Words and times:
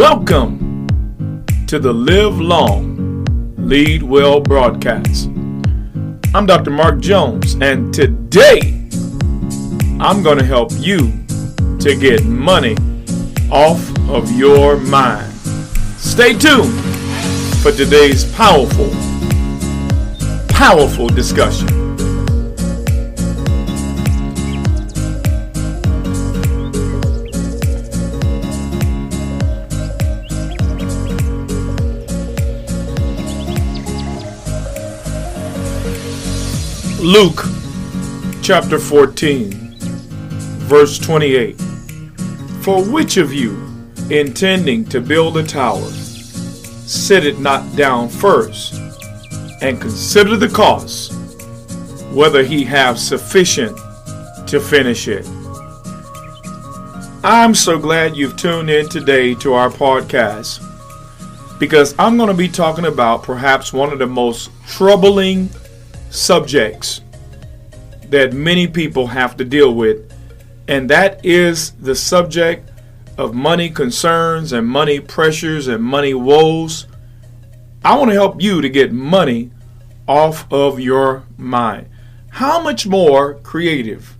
Welcome 0.00 0.86
to 1.66 1.78
the 1.78 1.92
Live 1.92 2.40
Long, 2.40 3.22
Lead 3.58 4.02
Well 4.02 4.40
broadcast. 4.40 5.26
I'm 6.34 6.46
Dr. 6.46 6.70
Mark 6.70 7.00
Jones, 7.00 7.54
and 7.60 7.92
today 7.92 8.88
I'm 10.00 10.22
going 10.22 10.38
to 10.38 10.44
help 10.44 10.70
you 10.76 11.12
to 11.80 11.94
get 12.00 12.24
money 12.24 12.78
off 13.52 13.86
of 14.08 14.32
your 14.32 14.78
mind. 14.78 15.30
Stay 15.98 16.32
tuned 16.32 16.72
for 17.62 17.70
today's 17.70 18.24
powerful, 18.32 18.88
powerful 20.48 21.08
discussion. 21.08 21.89
Luke 37.00 37.46
chapter 38.42 38.78
14, 38.78 39.52
verse 40.68 40.98
28. 40.98 41.58
For 42.60 42.84
which 42.84 43.16
of 43.16 43.32
you, 43.32 43.56
intending 44.10 44.84
to 44.84 45.00
build 45.00 45.38
a 45.38 45.42
tower, 45.42 45.80
sit 45.80 47.24
it 47.24 47.40
not 47.40 47.74
down 47.74 48.10
first, 48.10 48.74
and 49.62 49.80
consider 49.80 50.36
the 50.36 50.50
cost, 50.50 51.14
whether 52.12 52.42
he 52.42 52.64
have 52.64 52.98
sufficient 52.98 53.74
to 54.46 54.60
finish 54.60 55.08
it? 55.08 55.26
I'm 57.24 57.54
so 57.54 57.78
glad 57.78 58.14
you've 58.14 58.36
tuned 58.36 58.68
in 58.68 58.90
today 58.90 59.34
to 59.36 59.54
our 59.54 59.70
podcast 59.70 60.60
because 61.58 61.94
I'm 61.98 62.18
going 62.18 62.28
to 62.28 62.34
be 62.34 62.48
talking 62.48 62.84
about 62.84 63.22
perhaps 63.22 63.72
one 63.72 63.90
of 63.90 63.98
the 63.98 64.06
most 64.06 64.50
troubling 64.66 65.48
subjects 66.10 67.00
that 68.08 68.32
many 68.32 68.66
people 68.66 69.06
have 69.06 69.36
to 69.36 69.44
deal 69.44 69.72
with, 69.72 70.12
and 70.68 70.90
that 70.90 71.24
is 71.24 71.70
the 71.72 71.94
subject 71.94 72.70
of 73.16 73.34
money 73.34 73.70
concerns 73.70 74.52
and 74.52 74.66
money 74.66 75.00
pressures 75.00 75.68
and 75.68 75.82
money 75.82 76.14
woes. 76.14 76.86
I 77.84 77.96
want 77.96 78.10
to 78.10 78.14
help 78.14 78.42
you 78.42 78.60
to 78.60 78.68
get 78.68 78.92
money 78.92 79.50
off 80.06 80.50
of 80.52 80.80
your 80.80 81.24
mind. 81.38 81.88
How 82.30 82.62
much 82.62 82.86
more 82.86 83.34
creative 83.34 84.16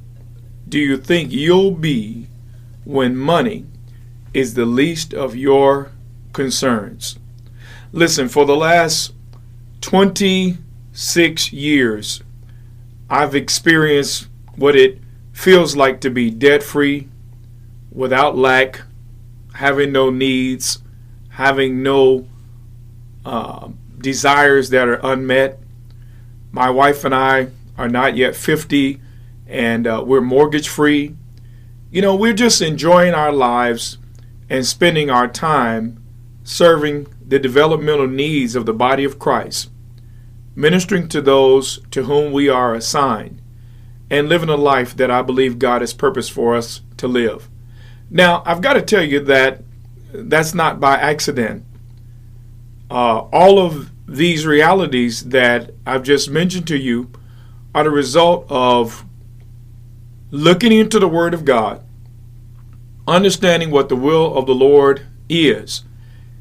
do 0.69 0.78
you 0.78 0.97
think 0.97 1.32
you'll 1.32 1.72
be 1.72 2.28
when 2.84 3.16
money 3.16 3.66
is 4.32 4.54
the 4.54 4.66
least 4.66 5.12
of 5.12 5.34
your 5.34 5.91
concerns? 6.32 7.19
Listen, 7.92 8.28
for 8.28 8.44
the 8.44 8.56
last 8.56 9.12
20 9.80 10.58
six 11.01 11.51
years, 11.51 12.23
I've 13.09 13.34
experienced 13.34 14.29
what 14.56 14.77
it 14.77 14.98
feels 15.33 15.75
like 15.75 16.01
to 16.03 16.11
be 16.11 16.31
debt 16.31 16.62
free, 16.62 17.09
without 17.91 18.37
lack, 18.37 18.83
having 19.55 19.93
no 19.93 20.11
needs, 20.11 20.83
having 21.31 21.83
no 21.83 22.28
uh, 23.25 23.69
desires 23.98 24.69
that 24.71 24.89
are 24.89 25.01
unmet. 25.03 25.59
My 26.53 26.69
wife 26.69 27.05
and 27.05 27.15
I 27.15 27.48
are 27.78 27.89
not 27.89 28.17
yet 28.17 28.37
50 28.37 29.01
and 29.47 29.87
uh, 29.87 30.05
we're 30.06 30.21
mortgage 30.21 30.69
free. 30.69 31.17
You 31.91 32.03
know, 32.03 32.15
we're 32.15 32.34
just 32.34 32.61
enjoying 32.61 33.15
our 33.15 33.33
lives 33.33 33.98
and 34.48 34.67
spending 34.67 35.11
our 35.11 35.27
time 35.27 36.03
serving 36.45 37.06
the 37.27 37.39
developmental 37.39 38.06
needs 38.06 38.55
of 38.55 38.67
the 38.67 38.75
body 38.75 39.05
of 39.05 39.19
Christ 39.19 39.71
ministering 40.55 41.09
to 41.09 41.20
those 41.20 41.81
to 41.91 42.05
whom 42.05 42.33
we 42.33 42.49
are 42.49 42.75
assigned, 42.75 43.41
and 44.11 44.28
living 44.28 44.49
a 44.49 44.56
life 44.56 44.97
that 44.97 45.11
I 45.11 45.22
believe 45.22 45.59
God 45.59 45.81
has 45.83 45.94
purposed 45.94 46.33
for 46.33 46.56
us 46.56 46.81
to 46.97 47.06
live. 47.06 47.49
Now, 48.11 48.43
I've 48.44 48.60
got 48.60 48.72
to 48.72 48.83
tell 48.83 49.05
you 49.05 49.21
that 49.21 49.62
that's 50.12 50.55
not 50.55 50.81
by 50.81 50.97
accident. 50.97 51.65
Uh, 52.91 53.21
all 53.33 53.60
of 53.60 53.91
these 54.09 54.44
realities 54.44 55.27
that 55.27 55.71
I've 55.87 56.03
just 56.03 56.28
mentioned 56.28 56.66
to 56.69 56.77
you 56.77 57.10
are 57.72 57.84
the 57.84 57.91
result 57.91 58.47
of 58.49 59.05
looking 60.33 60.72
into 60.72 60.99
the 60.99 61.09
Word 61.09 61.33
of 61.33 61.44
God, 61.44 61.84
understanding 63.06 63.71
what 63.71 63.89
the 63.89 63.97
will 63.97 64.37
of 64.37 64.47
the 64.47 64.55
Lord 64.55 65.06
is, 65.28 65.84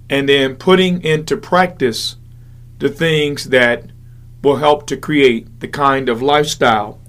and 0.10 0.28
then 0.28 0.56
putting 0.56 1.04
into 1.04 1.38
practice 1.38 2.16
the 2.80 2.90
things 2.90 3.50
that 3.50 3.92
will 4.42 4.58
help 4.58 4.88
to 4.88 4.98
create 4.98 5.60
the 5.60 5.68
kind 5.68 6.10
of 6.10 6.22
lifestyle 6.22 7.00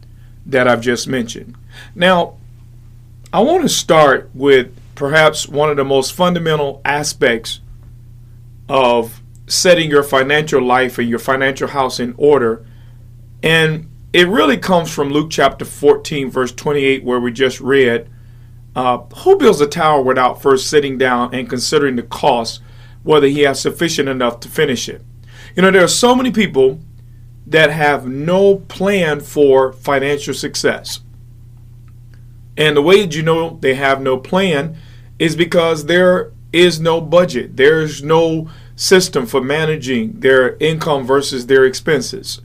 that 0.46 0.66
I've 0.66 0.80
just 0.80 1.06
mentioned. 1.06 1.56
Now, 1.94 2.36
I 3.32 3.40
want 3.40 3.62
to 3.62 3.68
start 3.68 4.30
with 4.34 4.74
perhaps 4.94 5.48
one 5.48 5.70
of 5.70 5.76
the 5.76 5.84
most 5.84 6.12
fundamental 6.12 6.80
aspects 6.84 7.60
of 8.68 9.20
setting 9.46 9.90
your 9.90 10.02
financial 10.02 10.62
life 10.62 10.98
and 10.98 11.08
your 11.08 11.18
financial 11.18 11.68
house 11.68 12.00
in 12.00 12.14
order. 12.16 12.64
And 13.42 13.88
it 14.12 14.28
really 14.28 14.56
comes 14.56 14.92
from 14.92 15.10
Luke 15.10 15.30
chapter 15.30 15.64
14, 15.64 16.30
verse 16.30 16.52
28, 16.52 17.04
where 17.04 17.20
we 17.20 17.32
just 17.32 17.60
read 17.60 18.08
uh, 18.74 18.98
Who 18.98 19.36
builds 19.36 19.60
a 19.60 19.66
tower 19.66 20.02
without 20.02 20.42
first 20.42 20.68
sitting 20.68 20.98
down 20.98 21.34
and 21.34 21.48
considering 21.48 21.96
the 21.96 22.02
cost, 22.02 22.60
whether 23.02 23.26
he 23.26 23.40
has 23.40 23.60
sufficient 23.60 24.08
enough 24.08 24.40
to 24.40 24.48
finish 24.48 24.88
it? 24.88 25.02
You 25.56 25.62
know, 25.62 25.70
there 25.70 25.84
are 25.84 25.88
so 25.88 26.14
many 26.14 26.30
people 26.30 26.80
that 27.46 27.70
have 27.70 28.06
no 28.06 28.56
plan 28.56 29.20
for 29.20 29.72
financial 29.72 30.34
success. 30.34 31.00
And 32.56 32.76
the 32.76 32.82
way 32.82 33.00
that 33.00 33.14
you 33.14 33.22
know 33.22 33.58
they 33.60 33.74
have 33.74 34.00
no 34.00 34.18
plan 34.18 34.76
is 35.18 35.34
because 35.34 35.86
there 35.86 36.32
is 36.52 36.80
no 36.80 37.00
budget. 37.00 37.56
There's 37.56 38.02
no 38.02 38.50
system 38.76 39.26
for 39.26 39.40
managing 39.40 40.20
their 40.20 40.56
income 40.56 41.06
versus 41.06 41.46
their 41.46 41.64
expenses. 41.64 42.40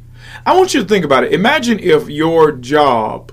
I 0.46 0.56
want 0.56 0.74
you 0.74 0.82
to 0.82 0.88
think 0.88 1.06
about 1.06 1.24
it. 1.24 1.34
Imagine 1.34 1.80
if 1.80 2.10
your 2.10 2.52
job 2.52 3.32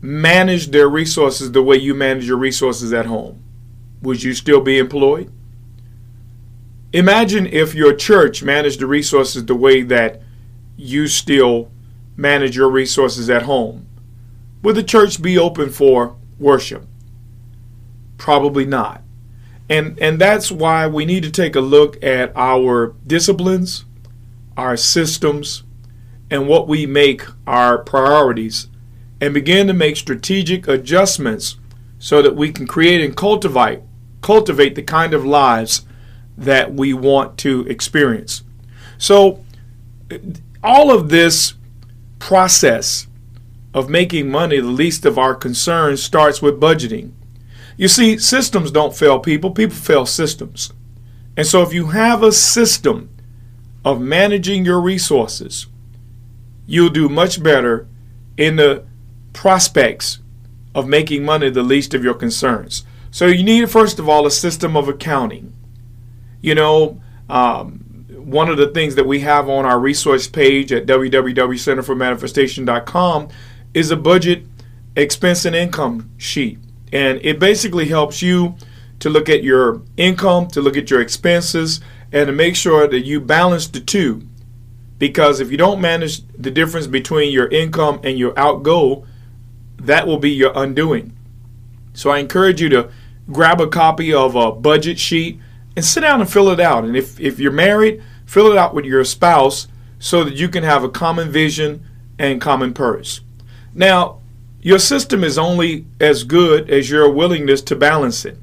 managed 0.00 0.72
their 0.72 0.88
resources 0.88 1.52
the 1.52 1.62
way 1.62 1.76
you 1.76 1.94
manage 1.94 2.26
your 2.26 2.36
resources 2.36 2.92
at 2.92 3.06
home. 3.06 3.42
Would 4.02 4.22
you 4.22 4.34
still 4.34 4.60
be 4.60 4.78
employed? 4.78 5.32
Imagine 6.92 7.46
if 7.46 7.74
your 7.74 7.94
church 7.94 8.42
managed 8.42 8.80
the 8.80 8.86
resources 8.86 9.44
the 9.44 9.54
way 9.54 9.82
that 9.82 10.22
you 10.76 11.06
still 11.06 11.70
manage 12.16 12.56
your 12.56 12.70
resources 12.70 13.28
at 13.28 13.42
home. 13.42 13.86
Would 14.62 14.76
the 14.76 14.82
church 14.82 15.20
be 15.20 15.38
open 15.38 15.70
for 15.70 16.16
worship? 16.38 16.86
Probably 18.16 18.64
not. 18.64 19.02
And 19.68 19.98
and 20.00 20.18
that's 20.18 20.50
why 20.50 20.86
we 20.86 21.04
need 21.04 21.22
to 21.24 21.30
take 21.30 21.54
a 21.54 21.60
look 21.60 22.02
at 22.02 22.32
our 22.34 22.94
disciplines, 23.06 23.84
our 24.56 24.76
systems, 24.76 25.62
and 26.30 26.48
what 26.48 26.66
we 26.68 26.86
make 26.86 27.22
our 27.46 27.78
priorities 27.78 28.68
and 29.20 29.34
begin 29.34 29.66
to 29.66 29.74
make 29.74 29.96
strategic 29.96 30.66
adjustments 30.66 31.56
so 31.98 32.22
that 32.22 32.36
we 32.36 32.50
can 32.50 32.66
create 32.66 33.04
and 33.04 33.16
cultivate 33.16 33.80
cultivate 34.20 34.74
the 34.74 34.82
kind 34.82 35.14
of 35.14 35.24
lives 35.24 35.82
that 36.38 36.72
we 36.72 36.94
want 36.94 37.36
to 37.38 37.66
experience. 37.66 38.44
So, 38.96 39.44
all 40.62 40.90
of 40.90 41.08
this 41.08 41.54
process 42.18 43.06
of 43.74 43.90
making 43.90 44.30
money 44.30 44.60
the 44.60 44.66
least 44.66 45.04
of 45.04 45.18
our 45.18 45.34
concerns 45.34 46.02
starts 46.02 46.40
with 46.40 46.60
budgeting. 46.60 47.12
You 47.76 47.88
see, 47.88 48.18
systems 48.18 48.70
don't 48.70 48.96
fail 48.96 49.18
people, 49.18 49.50
people 49.50 49.76
fail 49.76 50.06
systems. 50.06 50.72
And 51.36 51.46
so, 51.46 51.62
if 51.62 51.72
you 51.72 51.86
have 51.88 52.22
a 52.22 52.32
system 52.32 53.10
of 53.84 54.00
managing 54.00 54.64
your 54.64 54.80
resources, 54.80 55.66
you'll 56.66 56.88
do 56.88 57.08
much 57.08 57.42
better 57.42 57.86
in 58.36 58.56
the 58.56 58.84
prospects 59.32 60.20
of 60.74 60.88
making 60.88 61.24
money 61.24 61.50
the 61.50 61.62
least 61.62 61.94
of 61.94 62.04
your 62.04 62.14
concerns. 62.14 62.84
So, 63.10 63.26
you 63.26 63.42
need, 63.42 63.70
first 63.70 63.98
of 63.98 64.08
all, 64.08 64.26
a 64.26 64.30
system 64.30 64.76
of 64.76 64.88
accounting. 64.88 65.52
You 66.40 66.54
know, 66.54 67.02
um, 67.28 67.88
one 68.28 68.48
of 68.48 68.56
the 68.56 68.68
things 68.68 68.94
that 68.96 69.06
we 69.06 69.20
have 69.20 69.48
on 69.48 69.64
our 69.64 69.78
resource 69.78 70.26
page 70.28 70.72
at 70.72 70.86
www.centerformanifestation.com 70.86 73.28
is 73.74 73.90
a 73.90 73.96
budget 73.96 74.44
expense 74.96 75.44
and 75.44 75.54
income 75.56 76.10
sheet. 76.18 76.58
And 76.92 77.20
it 77.22 77.38
basically 77.38 77.86
helps 77.86 78.20
you 78.22 78.56
to 79.00 79.08
look 79.08 79.28
at 79.28 79.42
your 79.42 79.82
income, 79.96 80.46
to 80.48 80.60
look 80.60 80.76
at 80.76 80.90
your 80.90 81.00
expenses, 81.00 81.80
and 82.12 82.26
to 82.26 82.32
make 82.32 82.56
sure 82.56 82.88
that 82.88 83.00
you 83.00 83.20
balance 83.20 83.68
the 83.68 83.80
two. 83.80 84.22
Because 84.98 85.40
if 85.40 85.50
you 85.52 85.56
don't 85.56 85.80
manage 85.80 86.26
the 86.36 86.50
difference 86.50 86.86
between 86.86 87.32
your 87.32 87.48
income 87.48 88.00
and 88.02 88.18
your 88.18 88.38
outgo, 88.38 89.06
that 89.76 90.06
will 90.06 90.18
be 90.18 90.30
your 90.30 90.52
undoing. 90.54 91.16
So 91.92 92.10
I 92.10 92.18
encourage 92.18 92.60
you 92.60 92.68
to 92.70 92.90
grab 93.30 93.60
a 93.60 93.68
copy 93.68 94.12
of 94.12 94.34
a 94.34 94.50
budget 94.52 94.98
sheet 94.98 95.38
and 95.78 95.84
sit 95.84 96.00
down 96.00 96.20
and 96.20 96.28
fill 96.28 96.48
it 96.48 96.58
out. 96.58 96.84
And 96.84 96.96
if, 96.96 97.20
if 97.20 97.38
you're 97.38 97.52
married, 97.52 98.02
fill 98.26 98.50
it 98.50 98.58
out 98.58 98.74
with 98.74 98.84
your 98.84 99.04
spouse 99.04 99.68
so 100.00 100.24
that 100.24 100.34
you 100.34 100.48
can 100.48 100.64
have 100.64 100.82
a 100.82 100.88
common 100.88 101.30
vision 101.30 101.86
and 102.18 102.40
common 102.40 102.74
purpose. 102.74 103.20
Now, 103.72 104.20
your 104.60 104.80
system 104.80 105.22
is 105.22 105.38
only 105.38 105.86
as 106.00 106.24
good 106.24 106.68
as 106.68 106.90
your 106.90 107.08
willingness 107.12 107.62
to 107.62 107.76
balance 107.76 108.24
it. 108.24 108.38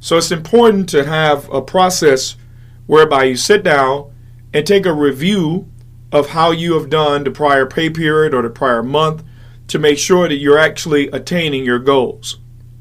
So 0.00 0.16
it's 0.16 0.32
important 0.32 0.88
to 0.88 1.04
have 1.04 1.50
a 1.50 1.60
process 1.60 2.36
whereby 2.86 3.24
you 3.24 3.36
sit 3.36 3.62
down 3.62 4.10
and 4.54 4.66
take 4.66 4.86
a 4.86 4.94
review 4.94 5.70
of 6.10 6.30
how 6.30 6.50
you 6.50 6.72
have 6.72 6.88
done 6.88 7.24
the 7.24 7.30
prior 7.30 7.66
pay 7.66 7.90
period 7.90 8.32
or 8.32 8.40
the 8.40 8.48
prior 8.48 8.82
month 8.82 9.22
to 9.68 9.78
make 9.78 9.98
sure 9.98 10.30
that 10.30 10.36
you're 10.36 10.58
actually 10.58 11.08
attaining 11.08 11.62
your 11.62 11.78
goals. 11.78 12.38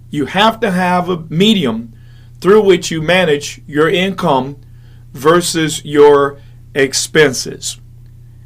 You 0.10 0.28
have 0.28 0.62
to 0.62 0.72
have 0.72 1.10
a 1.10 1.18
medium 1.24 1.94
through 2.42 2.64
which 2.64 2.92
you 2.92 3.02
manage 3.02 3.62
your 3.68 3.90
income 3.90 4.58
versus 5.14 5.84
your 5.84 6.40
expenses. 6.74 7.80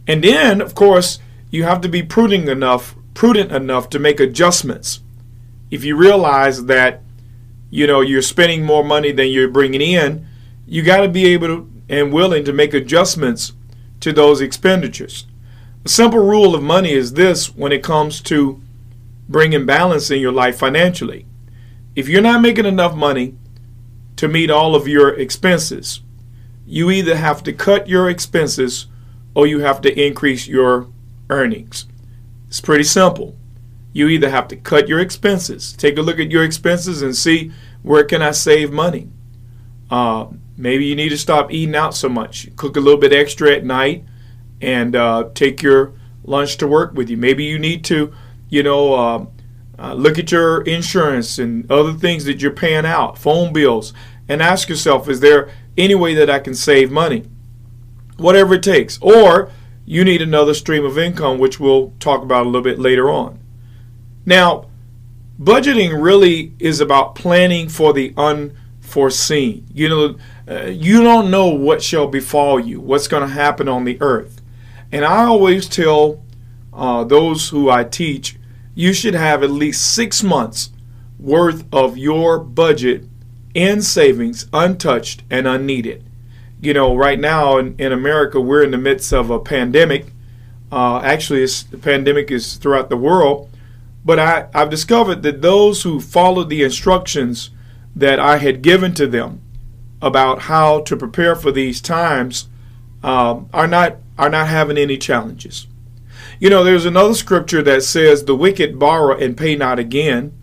And 0.07 0.23
then, 0.23 0.61
of 0.61 0.75
course, 0.75 1.19
you 1.51 1.63
have 1.63 1.81
to 1.81 1.89
be 1.89 2.03
prudent 2.03 2.49
enough, 2.49 2.95
prudent 3.13 3.51
enough 3.51 3.89
to 3.91 3.99
make 3.99 4.19
adjustments. 4.19 5.01
If 5.69 5.83
you 5.83 5.95
realize 5.95 6.65
that 6.65 7.01
you 7.69 7.87
know 7.87 8.01
you're 8.01 8.21
spending 8.21 8.65
more 8.65 8.83
money 8.83 9.11
than 9.11 9.29
you're 9.29 9.47
bringing 9.47 9.81
in, 9.81 10.27
you 10.65 10.81
got 10.83 11.01
to 11.01 11.09
be 11.09 11.27
able 11.27 11.67
and 11.89 12.13
willing 12.13 12.43
to 12.45 12.53
make 12.53 12.73
adjustments 12.73 13.53
to 13.99 14.11
those 14.11 14.41
expenditures. 14.41 15.25
A 15.85 15.89
simple 15.89 16.19
rule 16.19 16.55
of 16.55 16.63
money 16.63 16.93
is 16.93 17.13
this 17.13 17.53
when 17.55 17.71
it 17.71 17.83
comes 17.83 18.21
to 18.21 18.61
bringing 19.27 19.65
balance 19.65 20.09
in 20.09 20.19
your 20.19 20.31
life 20.31 20.57
financially. 20.57 21.25
If 21.95 22.07
you're 22.07 22.21
not 22.21 22.41
making 22.41 22.65
enough 22.65 22.95
money 22.95 23.35
to 24.23 24.29
meet 24.29 24.49
all 24.49 24.73
of 24.73 24.87
your 24.87 25.09
expenses, 25.09 25.99
you 26.65 26.89
either 26.89 27.17
have 27.17 27.43
to 27.43 27.51
cut 27.51 27.89
your 27.89 28.09
expenses 28.09 28.85
or 29.35 29.45
you 29.45 29.59
have 29.59 29.81
to 29.81 30.01
increase 30.01 30.47
your 30.47 30.87
earnings. 31.29 31.87
It's 32.47 32.61
pretty 32.61 32.85
simple. 32.85 33.35
You 33.91 34.07
either 34.07 34.29
have 34.29 34.47
to 34.47 34.55
cut 34.55 34.87
your 34.87 35.01
expenses, 35.01 35.73
take 35.73 35.97
a 35.97 36.01
look 36.01 36.21
at 36.21 36.31
your 36.31 36.45
expenses 36.45 37.01
and 37.01 37.13
see 37.13 37.51
where 37.81 38.05
can 38.05 38.21
I 38.21 38.31
save 38.31 38.71
money. 38.71 39.09
Uh, 39.91 40.27
maybe 40.55 40.85
you 40.85 40.95
need 40.95 41.09
to 41.09 41.17
stop 41.17 41.51
eating 41.51 41.75
out 41.75 41.93
so 41.93 42.07
much. 42.07 42.47
Cook 42.55 42.77
a 42.77 42.79
little 42.79 43.01
bit 43.01 43.11
extra 43.11 43.51
at 43.51 43.65
night 43.65 44.05
and 44.61 44.95
uh, 44.95 45.31
take 45.33 45.61
your 45.61 45.95
lunch 46.23 46.55
to 46.59 46.67
work 46.67 46.93
with 46.93 47.09
you. 47.09 47.17
Maybe 47.17 47.43
you 47.43 47.59
need 47.59 47.83
to, 47.85 48.13
you 48.47 48.63
know, 48.63 48.93
uh, 48.93 49.25
uh 49.77 49.93
look 49.95 50.17
at 50.17 50.31
your 50.31 50.61
insurance 50.61 51.39
and 51.39 51.69
other 51.69 51.93
things 51.93 52.23
that 52.25 52.41
you're 52.41 52.51
paying 52.51 52.85
out, 52.85 53.17
phone 53.17 53.51
bills, 53.51 53.91
and 54.27 54.41
ask 54.41 54.69
yourself, 54.69 55.09
is 55.09 55.19
there 55.19 55.49
any 55.77 55.95
way 55.95 56.13
that 56.15 56.29
I 56.29 56.39
can 56.39 56.55
save 56.55 56.91
money? 56.91 57.25
Whatever 58.17 58.55
it 58.55 58.63
takes. 58.63 58.99
Or 59.01 59.51
you 59.85 60.03
need 60.05 60.21
another 60.21 60.53
stream 60.53 60.85
of 60.85 60.97
income, 60.97 61.39
which 61.39 61.59
we'll 61.59 61.93
talk 61.99 62.21
about 62.21 62.43
a 62.43 62.49
little 62.49 62.61
bit 62.61 62.79
later 62.79 63.09
on. 63.09 63.39
Now, 64.25 64.69
budgeting 65.39 66.01
really 66.01 66.53
is 66.59 66.79
about 66.79 67.15
planning 67.15 67.67
for 67.67 67.91
the 67.91 68.13
unforeseen. 68.15 69.65
You 69.73 69.89
know, 69.89 70.15
uh, 70.47 70.65
you 70.65 71.01
don't 71.03 71.31
know 71.31 71.47
what 71.47 71.83
shall 71.83 72.07
befall 72.07 72.59
you, 72.59 72.79
what's 72.79 73.07
going 73.07 73.27
to 73.27 73.33
happen 73.33 73.67
on 73.67 73.83
the 73.83 73.97
earth. 74.01 74.41
And 74.91 75.03
I 75.03 75.25
always 75.25 75.67
tell 75.67 76.23
uh, 76.71 77.03
those 77.03 77.49
who 77.49 77.69
I 77.69 77.83
teach, 77.83 78.37
you 78.75 78.93
should 78.93 79.15
have 79.15 79.43
at 79.43 79.51
least 79.51 79.93
six 79.93 80.23
months 80.23 80.69
worth 81.19 81.65
of 81.73 81.97
your 81.97 82.39
budget 82.39 83.05
in 83.53 83.81
savings 83.81 84.47
untouched 84.53 85.23
and 85.29 85.47
unneeded 85.47 86.03
you 86.63 86.73
know, 86.73 86.95
right 86.95 87.19
now 87.19 87.57
in, 87.57 87.75
in 87.77 87.91
America, 87.91 88.39
we're 88.39 88.63
in 88.63 88.71
the 88.71 88.77
midst 88.77 89.11
of 89.11 89.29
a 89.29 89.37
pandemic. 89.37 90.05
Uh, 90.71 91.01
actually, 91.03 91.45
the 91.45 91.77
pandemic 91.77 92.31
is 92.31 92.55
throughout 92.55 92.89
the 92.89 92.95
world. 92.95 93.49
But 94.05 94.17
I, 94.17 94.47
I've 94.53 94.69
discovered 94.69 95.23
that 95.23 95.41
those 95.41 95.83
who 95.83 95.99
followed 95.99 96.49
the 96.49 96.63
instructions 96.63 97.49
that 97.95 98.17
I 98.17 98.37
had 98.37 98.61
given 98.61 98.93
to 98.93 99.07
them 99.07 99.41
about 100.01 100.43
how 100.43 100.79
to 100.81 100.95
prepare 100.95 101.35
for 101.35 101.51
these 101.51 101.81
times 101.81 102.47
um, 103.03 103.49
are 103.53 103.67
not 103.67 103.97
are 104.17 104.29
not 104.29 104.47
having 104.47 104.77
any 104.77 104.97
challenges. 104.97 105.67
You 106.39 106.49
know, 106.49 106.63
there's 106.63 106.85
another 106.85 107.13
scripture 107.13 107.61
that 107.61 107.83
says, 107.83 108.23
"The 108.23 108.35
wicked 108.35 108.79
borrow 108.79 109.17
and 109.17 109.37
pay 109.37 109.55
not 109.55 109.79
again, 109.79 110.33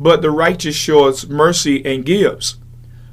but 0.00 0.20
the 0.20 0.32
righteous 0.32 0.74
shows 0.74 1.28
mercy 1.28 1.84
and 1.86 2.04
gives." 2.04 2.56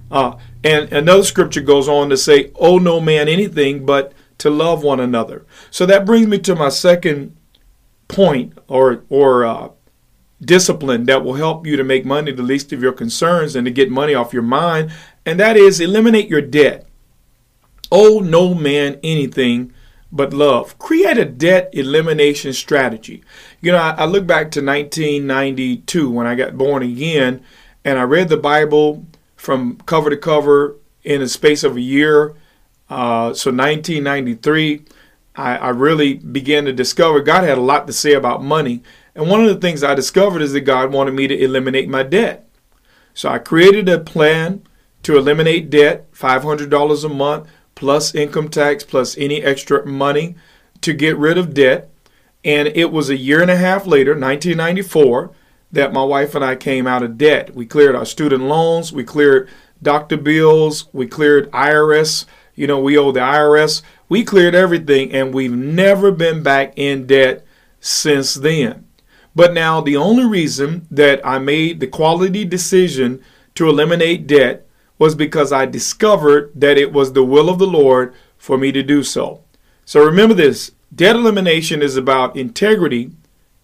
Uh, 0.10 0.38
and 0.64 0.92
another 0.92 1.24
scripture 1.24 1.62
goes 1.62 1.88
on 1.88 2.10
to 2.10 2.18
say, 2.18 2.52
Owe 2.56 2.78
no 2.78 3.00
man 3.00 3.28
anything 3.28 3.86
but 3.86 4.14
to 4.40 4.50
love 4.50 4.84
one 4.84 5.00
another. 5.00 5.46
So 5.72 5.86
that 5.86 6.06
brings 6.06 6.28
me 6.28 6.40
to 6.40 6.56
my 6.56 6.70
second 6.70 7.36
point 8.08 8.58
or, 8.68 9.04
or 9.10 9.46
uh, 9.46 9.70
discipline 10.42 11.06
that 11.06 11.24
will 11.24 11.34
help 11.36 11.66
you 11.66 11.76
to 11.78 11.84
make 11.84 12.06
money 12.06 12.32
the 12.32 12.44
least 12.44 12.72
of 12.72 12.82
your 12.82 12.94
concerns 12.94 13.56
and 13.56 13.66
to 13.66 13.72
get 13.72 13.90
money 13.90 14.14
off 14.14 14.34
your 14.34 14.44
mind, 14.44 14.92
and 15.26 15.40
that 15.40 15.58
is 15.58 15.80
eliminate 15.80 16.30
your 16.30 16.42
debt. 16.42 16.88
Owe 17.92 18.20
no 18.20 18.54
man 18.54 19.00
anything 19.04 19.74
but 20.12 20.34
love. 20.34 20.78
Create 20.80 21.18
a 21.18 21.26
debt 21.26 21.70
elimination 21.74 22.54
strategy. 22.54 23.24
You 23.62 23.72
know, 23.72 23.78
I, 23.78 23.92
I 23.92 24.06
look 24.06 24.26
back 24.26 24.52
to 24.52 24.64
1992 24.64 26.10
when 26.10 26.28
I 26.28 26.36
got 26.36 26.58
born 26.58 26.84
again, 26.84 27.44
and 27.84 28.00
I 28.00 28.04
read 28.04 28.30
the 28.30 28.38
Bible 28.38 29.06
from 29.36 29.78
cover 29.86 30.10
to 30.10 30.18
cover 30.18 30.78
in 31.04 31.22
a 31.22 31.28
space 31.28 31.64
of 31.64 31.78
a 31.78 31.82
year. 31.82 32.36
Uh, 32.90 33.34
so 33.34 33.52
1993, 33.52 34.86
I, 35.36 35.58
I 35.58 35.70
really 35.70 36.16
began 36.16 36.66
to 36.66 36.74
discover 36.74 37.22
God 37.22 37.44
had 37.44 37.58
a 37.58 37.62
lot 37.62 37.88
to 37.88 37.94
say 37.94 38.14
about 38.14 38.44
money. 38.44 38.84
And 39.16 39.30
one 39.30 39.42
of 39.42 39.48
the 39.48 39.60
things 39.60 39.84
I 39.84 39.96
discovered 39.96 40.42
is 40.42 40.54
that 40.54 40.62
God 40.62 40.92
wanted 40.92 41.14
me 41.14 41.28
to 41.28 41.38
eliminate 41.38 41.90
my 41.90 42.04
debt. 42.04 42.48
So 43.14 43.30
I 43.30 43.40
created 43.40 43.90
a 43.90 44.00
plan 44.00 44.64
to 45.04 45.18
eliminate 45.18 45.70
debt, 45.70 46.12
$500 46.12 47.04
a 47.04 47.10
month, 47.10 47.48
plus 47.78 48.16
income 48.16 48.50
tax, 48.50 48.84
plus 48.84 49.16
any 49.20 49.44
extra 49.44 49.86
money 49.86 50.36
to 50.82 50.94
get 50.94 51.16
rid 51.16 51.38
of 51.38 51.54
debt. 51.54 51.92
And 52.44 52.70
it 52.70 52.92
was 52.92 53.10
a 53.10 53.16
year 53.16 53.40
and 53.40 53.52
a 53.52 53.56
half 53.56 53.86
later, 53.86 54.12
1994, 54.12 55.32
that 55.72 55.94
my 55.94 56.04
wife 56.04 56.34
and 56.34 56.44
I 56.44 56.56
came 56.56 56.88
out 56.88 57.04
of 57.04 57.20
debt. 57.20 57.54
We 57.54 57.68
cleared 57.68 57.96
our 57.96 58.06
student 58.06 58.44
loans, 58.46 58.92
we 58.92 59.04
cleared 59.04 59.48
doctor 59.82 60.18
bills, 60.18 60.88
we 60.92 61.06
cleared 61.06 61.52
IRS. 61.52 62.26
You 62.56 62.66
know, 62.66 62.80
we 62.80 62.98
owe 62.98 63.12
the 63.12 63.20
IRS. 63.20 63.84
We 64.10 64.24
cleared 64.24 64.56
everything, 64.56 65.14
and 65.14 65.32
we've 65.32 65.52
never 65.52 66.12
been 66.12 66.42
back 66.42 66.74
in 66.76 67.06
debt 67.06 67.46
since 67.80 68.34
then. 68.34 68.88
But 69.36 69.54
now, 69.54 69.82
the 69.82 69.98
only 69.98 70.26
reason 70.26 70.88
that 70.90 71.24
I 71.24 71.38
made 71.38 71.80
the 71.80 71.86
quality 71.86 72.44
decision 72.44 73.22
to 73.54 73.70
eliminate 73.70 74.26
debt 74.26 74.67
was 75.00 75.16
because 75.16 75.52
I 75.52 75.66
discovered 75.66 76.52
that 76.56 76.78
it 76.78 76.92
was 76.92 77.14
the 77.14 77.24
will 77.24 77.50
of 77.50 77.60
the 77.60 77.68
Lord 77.68 78.14
for 78.38 78.58
me 78.58 78.72
to 78.72 78.84
do 78.84 79.04
so. 79.04 79.44
So 79.86 80.04
remember 80.04 80.34
this 80.34 80.72
debt 80.94 81.16
elimination 81.16 81.82
is 81.82 81.98
about 81.98 82.36
integrity 82.36 83.12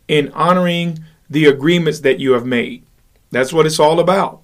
in 0.08 0.32
honoring 0.34 1.04
the 1.30 1.46
agreements 1.46 2.02
that 2.02 2.20
you 2.20 2.34
have 2.34 2.46
made. 2.46 2.84
That's 3.32 3.54
what 3.54 3.66
it's 3.66 3.80
all 3.80 4.00
about. 4.00 4.42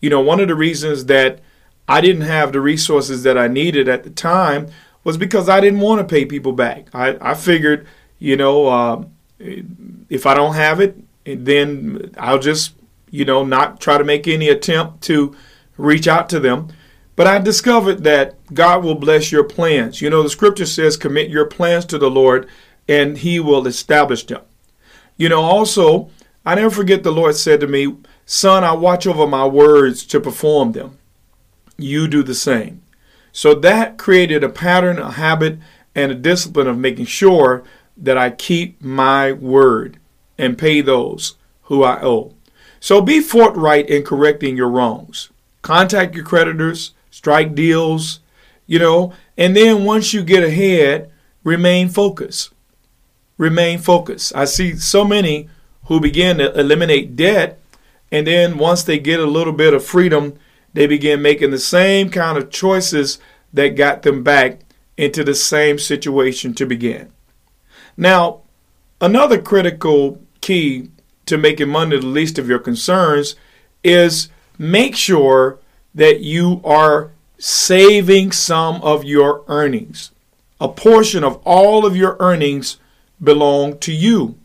You 0.00 0.10
know, 0.10 0.20
one 0.20 0.40
of 0.40 0.48
the 0.48 0.54
reasons 0.54 1.06
that 1.06 1.40
I 1.88 2.00
didn't 2.00 2.22
have 2.22 2.52
the 2.52 2.60
resources 2.60 3.22
that 3.22 3.38
I 3.38 3.48
needed 3.48 3.88
at 3.88 4.02
the 4.02 4.10
time 4.10 4.68
was 5.04 5.16
because 5.16 5.48
I 5.48 5.60
didn't 5.60 5.80
want 5.80 6.00
to 6.00 6.12
pay 6.12 6.24
people 6.24 6.52
back. 6.52 6.88
I, 6.92 7.16
I 7.20 7.34
figured, 7.34 7.86
you 8.18 8.36
know, 8.36 8.66
uh, 8.66 9.04
if 10.08 10.26
I 10.26 10.34
don't 10.34 10.54
have 10.54 10.80
it, 10.80 10.96
then 11.24 12.12
I'll 12.18 12.38
just, 12.38 12.74
you 13.10 13.24
know, 13.24 13.44
not 13.44 13.80
try 13.80 13.98
to 13.98 14.04
make 14.04 14.26
any 14.26 14.48
attempt 14.48 15.02
to 15.04 15.36
reach 15.76 16.06
out 16.06 16.28
to 16.30 16.40
them. 16.40 16.68
But 17.14 17.26
I 17.26 17.38
discovered 17.38 18.04
that 18.04 18.36
God 18.54 18.82
will 18.82 18.94
bless 18.94 19.30
your 19.30 19.44
plans. 19.44 20.00
You 20.00 20.10
know, 20.10 20.22
the 20.22 20.30
scripture 20.30 20.66
says, 20.66 20.96
commit 20.96 21.28
your 21.28 21.46
plans 21.46 21.84
to 21.86 21.98
the 21.98 22.10
Lord 22.10 22.48
and 22.88 23.18
he 23.18 23.38
will 23.38 23.66
establish 23.66 24.24
them. 24.26 24.42
You 25.16 25.28
know, 25.28 25.42
also, 25.42 26.10
I 26.44 26.54
never 26.54 26.70
forget 26.70 27.02
the 27.02 27.12
Lord 27.12 27.36
said 27.36 27.60
to 27.60 27.66
me, 27.66 27.96
Son, 28.24 28.64
I 28.64 28.72
watch 28.72 29.06
over 29.06 29.26
my 29.26 29.44
words 29.44 30.06
to 30.06 30.20
perform 30.20 30.72
them. 30.72 30.98
You 31.76 32.08
do 32.08 32.22
the 32.22 32.34
same. 32.34 32.82
So 33.32 33.54
that 33.54 33.98
created 33.98 34.44
a 34.44 34.48
pattern, 34.48 34.98
a 34.98 35.12
habit, 35.12 35.58
and 35.94 36.12
a 36.12 36.16
discipline 36.16 36.66
of 36.66 36.78
making 36.78 37.06
sure 37.06 37.62
that 37.96 38.16
I 38.16 38.30
keep 38.30 38.80
my 38.80 39.32
word 39.32 39.98
and 40.38 40.58
pay 40.58 40.80
those 40.80 41.36
who 41.64 41.82
I 41.82 42.00
owe. 42.02 42.34
So 42.80 43.00
be 43.00 43.20
forthright 43.20 43.88
in 43.88 44.02
correcting 44.02 44.56
your 44.56 44.68
wrongs. 44.68 45.30
Contact 45.62 46.14
your 46.14 46.24
creditors, 46.24 46.92
strike 47.10 47.54
deals, 47.54 48.20
you 48.66 48.78
know, 48.78 49.12
and 49.36 49.56
then 49.56 49.84
once 49.84 50.12
you 50.12 50.22
get 50.22 50.42
ahead, 50.44 51.10
remain 51.44 51.88
focused. 51.88 52.52
Remain 53.38 53.78
focused. 53.78 54.34
I 54.36 54.44
see 54.44 54.76
so 54.76 55.04
many 55.04 55.48
who 55.86 56.00
begin 56.00 56.38
to 56.38 56.58
eliminate 56.58 57.16
debt 57.16 57.58
And 58.12 58.26
then 58.26 58.58
once 58.58 58.82
they 58.82 58.98
get 58.98 59.20
a 59.20 59.26
little 59.26 59.54
bit 59.54 59.72
of 59.72 59.82
freedom, 59.82 60.38
they 60.74 60.86
begin 60.86 61.22
making 61.22 61.50
the 61.50 61.58
same 61.58 62.10
kind 62.10 62.36
of 62.36 62.50
choices 62.50 63.18
that 63.54 63.70
got 63.70 64.02
them 64.02 64.22
back 64.22 64.60
into 64.98 65.24
the 65.24 65.34
same 65.34 65.78
situation 65.78 66.52
to 66.54 66.66
begin. 66.66 67.10
Now, 67.96 68.42
another 69.00 69.40
critical 69.40 70.20
key 70.42 70.90
to 71.24 71.38
making 71.38 71.70
money 71.70 71.98
the 71.98 72.06
least 72.06 72.38
of 72.38 72.48
your 72.48 72.58
concerns 72.58 73.34
is 73.82 74.28
make 74.58 74.96
sure 74.96 75.58
that 75.94 76.20
you 76.20 76.60
are 76.64 77.10
saving 77.38 78.32
some 78.32 78.80
of 78.82 79.04
your 79.04 79.42
earnings. 79.48 80.12
A 80.60 80.68
portion 80.68 81.24
of 81.24 81.40
all 81.44 81.84
of 81.84 81.96
your 81.96 82.16
earnings 82.20 82.78
belong 83.22 83.78
to 83.78 83.92
you. 83.92 84.36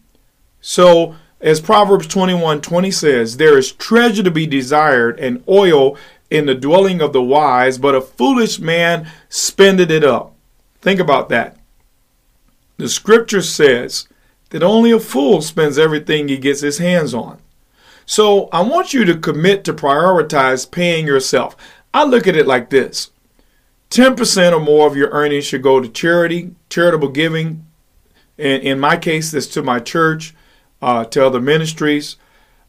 So, 0.62 1.16
as 1.40 1.62
Proverbs 1.62 2.08
21 2.08 2.62
20 2.62 2.92
says, 2.92 3.38
there 3.38 3.58
is 3.58 3.72
treasure 3.72 4.24
to 4.24 4.32
be 4.32 4.48
desired 4.48 5.20
and 5.20 5.44
oil 5.48 5.96
in 6.30 6.46
the 6.46 6.56
dwelling 6.56 7.02
of 7.02 7.14
the 7.14 7.22
wise, 7.22 7.78
but 7.78 7.96
a 7.96 8.02
foolish 8.02 8.60
man 8.60 9.10
spendeth 9.30 9.92
it 9.92 10.04
up. 10.04 10.34
Think 10.82 11.00
about 11.00 11.30
that. 11.30 11.58
The 12.78 12.90
scripture 12.90 13.42
says 13.42 14.08
that 14.50 14.64
only 14.64 14.92
a 14.92 15.00
fool 15.00 15.42
spends 15.42 15.78
everything 15.78 16.28
he 16.28 16.38
gets 16.38 16.62
his 16.62 16.78
hands 16.78 17.14
on. 17.14 17.40
So 18.08 18.48
I 18.54 18.62
want 18.62 18.94
you 18.94 19.04
to 19.04 19.18
commit 19.18 19.66
to 19.66 19.74
prioritize 19.74 20.70
paying 20.70 21.06
yourself. 21.06 21.58
I 21.94 22.06
look 22.06 22.26
at 22.26 22.38
it 22.38 22.48
like 22.48 22.72
this 22.72 23.12
10% 23.92 24.54
or 24.54 24.60
more 24.60 24.88
of 24.88 24.96
your 24.96 25.10
earnings 25.10 25.46
should 25.46 25.62
go 25.62 25.80
to 25.80 25.90
charity, 25.90 26.56
charitable 26.70 27.10
giving. 27.10 27.66
In 28.38 28.80
my 28.80 28.98
case, 28.98 29.32
that's 29.32 29.48
to 29.48 29.62
my 29.62 29.80
church, 29.80 30.34
uh, 30.82 31.06
to 31.06 31.26
other 31.26 31.42
ministries. 31.42 32.16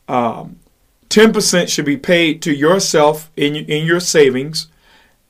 Um, 0.08 0.58
10% 1.08 1.68
should 1.68 1.84
be 1.84 1.96
paid 1.96 2.42
to 2.42 2.52
yourself 2.52 3.30
in, 3.36 3.54
in 3.54 3.86
your 3.86 4.00
savings. 4.00 4.66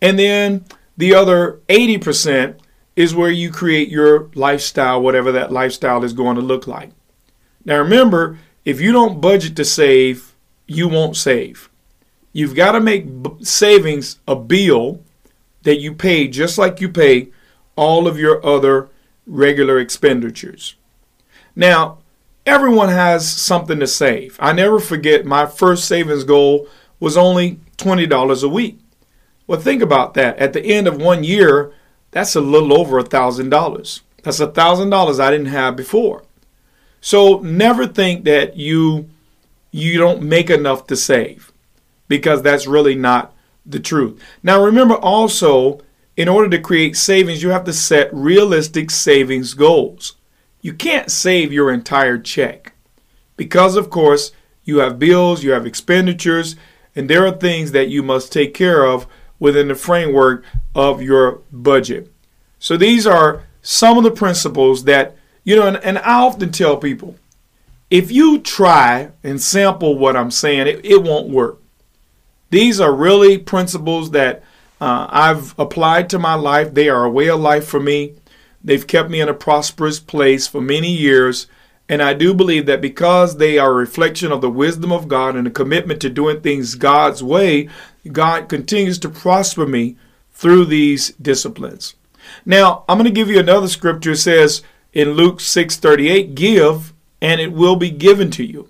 And 0.01 0.19
then 0.19 0.65
the 0.97 1.15
other 1.15 1.61
80% 1.69 2.59
is 2.97 3.15
where 3.15 3.31
you 3.31 3.51
create 3.51 3.91
your 3.91 4.31
lifestyle, 4.35 5.03
whatever 5.03 5.33
that 5.33 5.53
lifestyle 5.53 6.03
is 6.03 6.13
going 6.13 6.37
to 6.37 6.43
look 6.43 6.67
like. 6.67 6.91
Now, 7.65 7.79
remember, 7.79 8.39
if 8.69 8.83
you 8.83 8.93
don't 8.93 9.19
budget 9.19 9.57
to 9.57 9.65
save, 9.65 10.35
you 10.67 10.89
won't 10.89 11.17
save. 11.17 11.71
You've 12.35 12.55
got 12.55 12.73
to 12.73 12.81
make 12.81 13.07
savings 13.41 14.19
a 14.29 14.37
bill 14.37 15.01
that 15.63 15.81
you 15.81 15.95
pay 15.95 16.29
just 16.29 16.59
like 16.59 16.79
you 16.79 16.91
pay 16.91 17.29
all 17.77 18.07
of 18.07 18.19
your 18.19 18.45
other 18.45 18.91
regular 19.27 19.79
expenditures. 19.79 20.75
Now, 21.57 22.01
everyone 22.45 22.91
has 22.91 23.27
something 23.27 23.81
to 23.81 23.87
save. 23.87 24.37
I 24.39 24.53
never 24.53 24.79
forget 24.79 25.25
my 25.25 25.47
first 25.47 25.87
savings 25.87 26.25
goal 26.25 26.69
was 27.01 27.17
only 27.17 27.61
$20 27.79 28.43
a 28.43 28.49
week. 28.49 28.81
Well, 29.47 29.59
think 29.59 29.81
about 29.81 30.13
that. 30.13 30.37
At 30.37 30.53
the 30.53 30.63
end 30.63 30.87
of 30.87 31.01
one 31.01 31.25
year, 31.25 31.73
that's 32.11 32.37
a 32.37 32.43
little 32.43 32.79
over 32.79 32.99
a 32.99 33.03
thousand 33.03 33.49
dollars. 33.49 34.03
That's 34.25 34.41
a 34.41 34.53
thousand 34.53 34.91
dollars 34.91 35.19
I 35.19 35.31
didn't 35.31 35.47
have 35.47 35.75
before. 35.75 36.25
So 37.01 37.39
never 37.41 37.87
think 37.87 38.25
that 38.25 38.57
you 38.57 39.09
you 39.71 39.99
don't 39.99 40.23
make 40.23 40.51
enough 40.51 40.87
to 40.87 40.97
save 40.97 41.53
because 42.09 42.43
that's 42.43 42.67
really 42.67 42.95
not 42.95 43.35
the 43.67 43.79
truth. 43.79 44.23
Now 44.43 44.63
remember 44.63 44.95
also 44.95 45.81
in 46.17 46.29
order 46.29 46.49
to 46.49 46.61
create 46.61 46.97
savings 46.97 47.43
you 47.43 47.51
have 47.51 47.65
to 47.65 47.73
set 47.73 48.13
realistic 48.13 48.91
savings 48.91 49.55
goals. 49.55 50.17
You 50.63 50.73
can't 50.73 51.11
save 51.11 51.53
your 51.53 51.71
entire 51.71 52.19
check 52.19 52.73
because 53.37 53.77
of 53.77 53.91
course 53.91 54.33
you 54.65 54.79
have 54.79 54.99
bills, 54.99 55.43
you 55.43 55.53
have 55.53 55.65
expenditures, 55.65 56.57
and 56.95 57.09
there 57.09 57.25
are 57.25 57.33
things 57.33 57.73
that 57.73 57.89
you 57.89 58.03
must 58.03 58.33
take 58.33 58.53
care 58.53 58.85
of 58.85 59.07
within 59.39 59.69
the 59.69 59.75
framework 59.75 60.45
of 60.75 61.01
your 61.01 61.41
budget. 61.53 62.13
So 62.59 62.77
these 62.77 63.07
are 63.07 63.45
some 63.63 63.97
of 63.97 64.05
the 64.05 64.11
principles 64.11 64.85
that, 64.85 65.17
you 65.49 65.57
know, 65.57 65.67
and, 65.67 65.79
and 65.79 65.97
I 65.97 66.21
often 66.21 66.53
tell 66.53 66.77
people 66.77 67.17
if 67.89 68.13
you 68.13 68.39
try 68.39 69.13
and 69.25 69.41
sample 69.41 69.97
what 69.97 70.15
I'm 70.15 70.31
saying, 70.31 70.67
it, 70.67 70.85
it 70.85 71.03
won't 71.03 71.31
work. 71.31 71.63
These 72.51 72.81
are 72.81 72.95
really 72.95 73.39
principles 73.39 74.11
that 74.11 74.43
uh, 74.79 75.07
I've 75.09 75.59
applied 75.59 76.11
to 76.11 76.19
my 76.19 76.35
life. 76.35 76.75
They 76.75 76.91
are 76.91 77.03
a 77.03 77.11
way 77.11 77.31
of 77.31 77.41
life 77.41 77.67
for 77.67 77.81
me. 77.81 78.17
They've 78.63 78.87
kept 78.87 79.09
me 79.09 79.23
in 79.23 79.31
a 79.31 79.33
prosperous 79.33 80.01
place 80.01 80.47
for 80.47 80.61
many 80.61 80.93
years. 80.93 81.47
And 81.89 82.03
I 82.03 82.13
do 82.13 82.35
believe 82.35 82.67
that 82.67 82.83
because 82.83 83.39
they 83.39 83.57
are 83.57 83.71
a 83.71 83.75
reflection 83.75 84.31
of 84.31 84.43
the 84.43 84.51
wisdom 84.51 84.93
of 84.93 85.09
God 85.09 85.35
and 85.35 85.47
a 85.47 85.51
commitment 85.51 86.03
to 86.03 86.11
doing 86.11 86.43
things 86.43 86.75
God's 86.75 87.23
way, 87.23 87.71
God 88.13 88.51
continues 88.51 88.99
to 88.99 89.09
prosper 89.09 89.67
me 89.67 89.97
through 90.31 90.67
these 90.67 91.13
disciplines. 91.13 91.95
Now, 92.45 92.85
I'm 92.87 92.99
going 92.99 93.07
to 93.07 93.11
give 93.11 93.31
you 93.31 93.41
another 93.41 93.69
scripture. 93.69 94.11
It 94.11 94.19
says 94.19 94.63
in 94.93 95.13
Luke 95.13 95.41
6:38, 95.41 96.35
"Give, 96.35 96.93
and 97.21 97.41
it 97.41 97.53
will 97.53 97.77
be 97.77 97.91
given 97.91 98.31
to 98.33 98.45
you. 98.45 98.69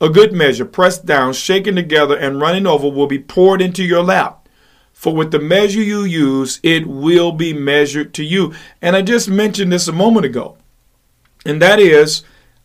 A 0.00 0.08
good 0.08 0.32
measure, 0.32 0.64
pressed 0.64 1.06
down, 1.06 1.32
shaken 1.32 1.74
together, 1.74 2.16
and 2.16 2.40
running 2.40 2.66
over, 2.66 2.88
will 2.88 3.06
be 3.06 3.18
poured 3.18 3.60
into 3.60 3.82
your 3.82 4.02
lap. 4.02 4.48
For 4.92 5.14
with 5.14 5.30
the 5.30 5.38
measure 5.38 5.82
you 5.82 6.02
use, 6.02 6.60
it 6.62 6.86
will 6.86 7.32
be 7.32 7.52
measured 7.52 8.12
to 8.14 8.24
you." 8.24 8.52
And 8.80 8.94
I 8.94 9.02
just 9.02 9.28
mentioned 9.28 9.72
this 9.72 9.88
a 9.88 9.92
moment 9.92 10.26
ago. 10.26 10.56
And 11.44 11.60
that 11.62 11.80
is, 11.80 12.22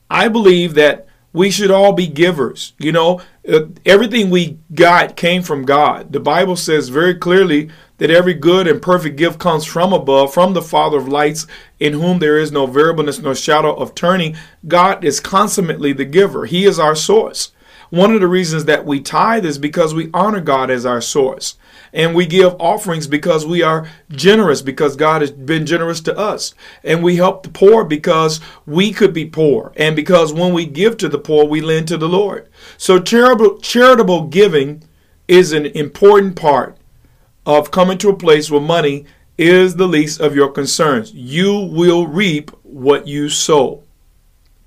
I 0.09 0.27
believe 0.27 0.73
that 0.75 1.07
we 1.31 1.49
should 1.49 1.71
all 1.71 1.93
be 1.93 2.07
givers. 2.07 2.73
You 2.77 2.91
know, 2.91 3.21
uh, 3.51 3.61
everything 3.85 4.29
we 4.29 4.59
got 4.73 5.15
came 5.15 5.41
from 5.41 5.65
God. 5.65 6.13
The 6.13 6.19
Bible 6.19 6.55
says 6.55 6.89
very 6.89 7.15
clearly 7.15 7.69
that 8.03 8.11
every 8.11 8.33
good 8.33 8.67
and 8.67 8.81
perfect 8.81 9.15
gift 9.15 9.39
comes 9.39 9.63
from 9.63 9.93
above, 9.93 10.33
from 10.33 10.51
the 10.51 10.61
Father 10.61 10.97
of 10.97 11.07
lights, 11.07 11.47
in 11.79 11.93
whom 11.93 12.19
there 12.19 12.37
is 12.37 12.51
no 12.51 12.65
variableness 12.65 13.19
nor 13.19 13.33
shadow 13.33 13.73
of 13.73 13.95
turning. 13.95 14.35
God 14.67 15.05
is 15.05 15.21
consummately 15.21 15.93
the 15.93 16.03
giver, 16.03 16.45
He 16.45 16.65
is 16.65 16.79
our 16.79 16.95
source. 16.95 17.53
One 17.91 18.13
of 18.13 18.19
the 18.19 18.27
reasons 18.27 18.65
that 18.65 18.85
we 18.85 18.99
tithe 18.99 19.45
is 19.45 19.57
because 19.57 19.93
we 19.93 20.09
honor 20.13 20.41
God 20.41 20.69
as 20.69 20.85
our 20.85 20.99
source. 20.99 21.55
And 21.93 22.13
we 22.13 22.25
give 22.25 22.59
offerings 22.59 23.07
because 23.07 23.45
we 23.45 23.61
are 23.61 23.87
generous, 24.11 24.61
because 24.61 24.97
God 24.97 25.21
has 25.21 25.31
been 25.31 25.65
generous 25.65 26.01
to 26.01 26.17
us. 26.17 26.53
And 26.83 27.03
we 27.03 27.15
help 27.15 27.43
the 27.43 27.51
poor 27.51 27.85
because 27.85 28.41
we 28.65 28.91
could 28.91 29.13
be 29.13 29.27
poor. 29.27 29.71
And 29.77 29.95
because 29.95 30.33
when 30.33 30.53
we 30.53 30.65
give 30.65 30.97
to 30.97 31.07
the 31.07 31.19
poor, 31.19 31.45
we 31.45 31.61
lend 31.61 31.87
to 31.87 31.97
the 31.97 32.09
Lord. 32.09 32.49
So 32.75 32.99
charitable, 32.99 33.59
charitable 33.59 34.27
giving 34.27 34.83
is 35.29 35.53
an 35.53 35.67
important 35.67 36.35
part 36.35 36.77
of 37.45 37.71
coming 37.71 37.97
to 37.99 38.09
a 38.09 38.15
place 38.15 38.49
where 38.49 38.61
money 38.61 39.05
is 39.37 39.75
the 39.75 39.87
least 39.87 40.19
of 40.19 40.35
your 40.35 40.49
concerns. 40.49 41.13
You 41.13 41.57
will 41.59 42.07
reap 42.07 42.51
what 42.63 43.07
you 43.07 43.29
sow. 43.29 43.83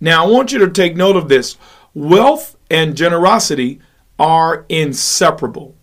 Now, 0.01 0.25
I 0.25 0.29
want 0.29 0.53
you 0.53 0.59
to 0.59 0.71
take 0.71 0.97
note 0.97 1.17
of 1.17 1.29
this 1.29 1.57
wealth 1.95 2.57
and 2.71 2.97
generosity 2.97 3.81
are 4.19 4.67
inseparable. 4.69 5.75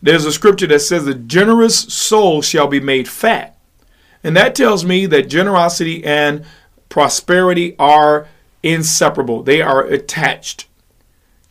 There's 0.00 0.24
a 0.24 0.32
scripture 0.32 0.66
that 0.68 0.80
says, 0.80 1.04
The 1.04 1.14
generous 1.14 1.78
soul 1.78 2.42
shall 2.42 2.66
be 2.66 2.80
made 2.80 3.08
fat. 3.08 3.58
And 4.24 4.36
that 4.36 4.54
tells 4.54 4.84
me 4.84 5.06
that 5.06 5.28
generosity 5.28 6.04
and 6.04 6.44
prosperity 6.88 7.74
are 7.78 8.28
inseparable, 8.62 9.42
they 9.42 9.60
are 9.60 9.82
attached. 9.82 10.66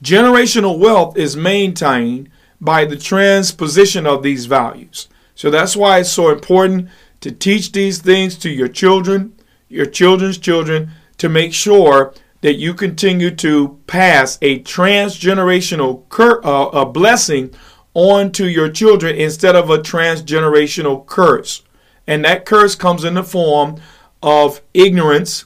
Generational 0.01 0.79
wealth 0.79 1.17
is 1.17 1.35
maintained 1.37 2.29
by 2.61 2.85
the 2.85 2.95
transposition 2.95 4.05
of 4.05 4.21
these 4.21 4.45
values. 4.45 5.09
So 5.35 5.49
that's 5.49 5.75
why 5.75 5.99
it's 5.99 6.11
so 6.11 6.29
important 6.29 6.89
to 7.21 7.31
teach 7.31 7.71
these 7.71 7.99
things 7.99 8.37
to 8.37 8.49
your 8.49 8.67
children, 8.67 9.33
your 9.67 9.87
children's 9.87 10.37
children, 10.37 10.91
to 11.17 11.27
make 11.27 11.53
sure 11.53 12.13
that 12.41 12.55
you 12.55 12.73
continue 12.73 13.31
to 13.31 13.79
pass 13.87 14.37
a 14.41 14.59
transgenerational 14.59 16.07
cur- 16.09 16.41
uh, 16.43 16.69
a 16.69 16.85
blessing 16.85 17.53
on 17.93 18.31
to 18.31 18.49
your 18.49 18.69
children 18.69 19.15
instead 19.15 19.55
of 19.55 19.69
a 19.69 19.77
transgenerational 19.77 21.05
curse. 21.05 21.63
And 22.07 22.25
that 22.25 22.45
curse 22.45 22.75
comes 22.75 23.03
in 23.03 23.15
the 23.15 23.23
form 23.23 23.79
of 24.23 24.61
ignorance 24.73 25.45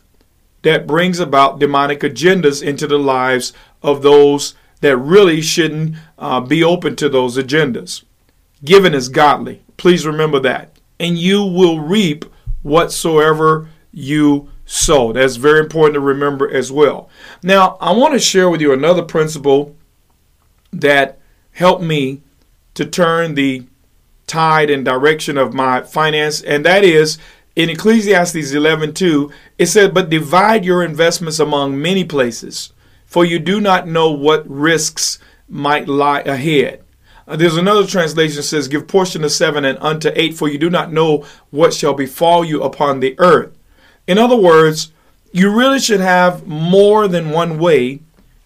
that 0.62 0.88
brings 0.88 1.20
about 1.20 1.60
demonic 1.60 2.00
agendas 2.00 2.64
into 2.64 2.88
the 2.88 2.98
lives 3.00 3.54
of 3.84 4.02
those 4.02 4.56
that 4.86 4.98
really 4.98 5.42
shouldn't 5.42 5.96
uh, 6.20 6.40
be 6.40 6.64
open 6.64 6.96
to 6.96 7.10
those 7.10 7.38
agendas. 7.38 8.04
Giving 8.64 8.94
is 8.94 9.10
godly. 9.10 9.64
Please 9.78 10.06
remember 10.06 10.40
that. 10.42 10.78
And 11.00 11.18
you 11.18 11.44
will 11.44 11.80
reap 11.80 12.26
whatsoever 12.62 13.68
you 13.92 14.50
sow. 14.66 15.12
That's 15.12 15.38
very 15.38 15.60
important 15.60 15.96
to 15.96 16.00
remember 16.02 16.50
as 16.50 16.72
well. 16.72 17.10
Now, 17.42 17.78
I 17.82 17.94
want 17.94 18.14
to 18.14 18.20
share 18.20 18.50
with 18.50 18.62
you 18.62 18.74
another 18.74 19.02
principle 19.02 19.76
that 20.72 21.18
helped 21.54 21.84
me 21.84 22.22
to 22.76 22.86
turn 22.86 23.36
the 23.36 23.66
tide 24.28 24.70
and 24.70 24.86
direction 24.86 25.38
of 25.38 25.54
my 25.54 25.82
finance, 25.82 26.42
and 26.42 26.64
that 26.66 26.84
is 26.84 27.18
in 27.56 27.70
Ecclesiastes 27.70 28.54
11:2, 28.54 29.32
it 29.58 29.68
said, 29.68 29.94
"But 29.94 30.10
divide 30.10 30.66
your 30.66 30.84
investments 30.84 31.40
among 31.40 31.82
many 31.82 32.04
places, 32.04 32.72
for 33.06 33.26
you 33.26 33.40
do 33.40 33.62
not 33.62 33.88
know 33.88 34.12
what 34.12 34.50
risks 34.50 35.20
might 35.48 35.88
lie 35.88 36.22
ahead. 36.22 36.84
Uh, 37.28 37.36
there's 37.36 37.58
another 37.58 37.86
translation 37.88 38.38
that 38.38 38.44
says, 38.44 38.68
Give 38.68 38.88
portion 38.88 39.22
to 39.22 39.30
seven 39.30 39.66
and 39.66 39.78
unto 39.80 40.12
eight, 40.16 40.36
for 40.36 40.48
you 40.48 40.58
do 40.58 40.70
not 40.70 40.92
know 40.92 41.26
what 41.50 41.74
shall 41.74 41.94
befall 41.94 42.44
you 42.46 42.62
upon 42.62 43.00
the 43.00 43.16
earth. 43.20 43.56
In 44.08 44.18
other 44.18 44.36
words, 44.36 44.92
you 45.32 45.50
really 45.56 45.80
should 45.80 46.00
have 46.00 46.46
more 46.46 47.08
than 47.08 47.32
one 47.32 47.58
way 47.58 48.02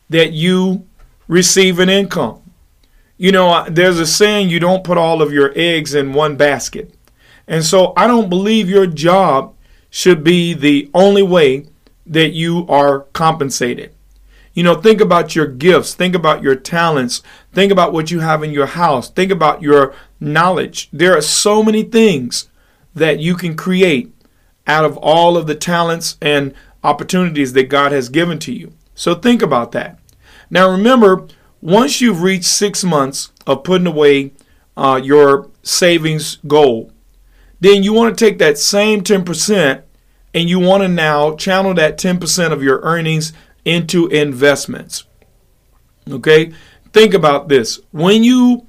that 0.10 0.32
you 0.32 0.88
receive 1.28 1.80
an 1.80 1.90
income. 1.90 2.42
You 3.18 3.32
know, 3.32 3.50
uh, 3.50 3.68
there's 3.70 4.00
a 4.00 4.08
saying 4.08 4.50
you 4.50 4.60
don't 4.60 4.84
put 4.84 4.98
all 4.98 5.22
of 5.22 5.34
your 5.34 5.52
eggs 5.56 5.94
in 5.94 6.14
one 6.14 6.38
basket. 6.38 6.96
And 7.48 7.66
so 7.66 7.94
I 7.98 8.08
don't 8.08 8.30
believe 8.30 8.70
your 8.70 8.88
job 8.88 9.56
should 9.90 10.24
be 10.24 10.54
the 10.54 10.90
only 10.94 11.24
way 11.24 11.66
that 12.06 12.30
you 12.30 12.66
are 12.68 13.02
compensated. 13.14 13.94
You 14.60 14.64
know, 14.64 14.76
think 14.76 15.00
about 15.00 15.38
your 15.38 15.48
gifts, 15.48 15.94
think 15.94 16.14
about 16.14 16.44
your 16.44 16.54
talents, 16.54 17.24
think 17.54 17.72
about 17.72 17.94
what 17.94 18.12
you 18.12 18.20
have 18.20 18.44
in 18.44 18.52
your 18.52 18.66
house, 18.66 19.10
think 19.10 19.32
about 19.32 19.62
your 19.62 19.96
knowledge. 20.20 20.90
There 20.92 21.18
are 21.18 21.22
so 21.22 21.64
many 21.64 21.84
things 21.84 22.50
that 22.94 23.20
you 23.20 23.36
can 23.36 23.56
create 23.56 24.14
out 24.68 24.84
of 24.84 24.98
all 24.98 25.38
of 25.38 25.48
the 25.48 25.56
talents 25.56 26.18
and 26.22 26.54
opportunities 26.84 27.54
that 27.54 27.70
God 27.70 27.94
has 27.94 28.10
given 28.10 28.38
to 28.40 28.52
you. 28.52 28.74
So 28.96 29.16
think 29.16 29.42
about 29.42 29.72
that. 29.72 29.98
Now, 30.50 30.70
remember, 30.70 31.26
once 31.62 32.02
you've 32.02 32.22
reached 32.22 32.44
six 32.44 32.84
months 32.84 33.32
of 33.48 33.64
putting 33.64 33.88
away 33.88 34.34
uh, 34.76 35.00
your 35.02 35.50
savings 35.64 36.36
goal, 36.48 36.92
then 37.62 37.82
you 37.82 37.94
want 37.94 38.18
to 38.18 38.26
take 38.26 38.40
that 38.40 38.58
same 38.58 39.06
10% 39.06 39.84
and 40.34 40.50
you 40.50 40.60
want 40.60 40.84
to 40.84 40.90
now 40.90 41.36
channel 41.36 41.74
that 41.76 41.98
10% 41.98 42.52
of 42.52 42.62
your 42.62 42.82
earnings 42.82 43.32
into 43.66 44.08
investments. 44.08 45.04
Okay? 46.10 46.52
Think 46.94 47.14
about 47.14 47.50
this. 47.50 47.80
When 47.92 48.24
you 48.24 48.68